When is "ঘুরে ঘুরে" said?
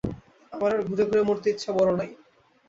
0.87-1.21